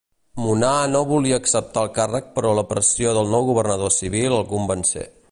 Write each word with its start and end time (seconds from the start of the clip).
Munar 0.43 0.77
no 0.93 1.01
volia 1.09 1.37
acceptar 1.41 1.83
el 1.87 1.91
càrrec 1.97 2.31
però 2.39 2.53
la 2.59 2.65
pressió 2.71 3.11
del 3.17 3.29
nou 3.35 3.45
Governador 3.51 3.93
Civil 3.99 4.39
el 4.39 4.49
convencé. 4.55 5.05